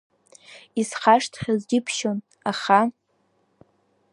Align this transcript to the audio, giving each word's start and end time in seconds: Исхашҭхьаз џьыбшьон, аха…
Исхашҭхьаз 0.81 1.59
џьыбшьон, 1.69 2.17
аха… 2.51 2.79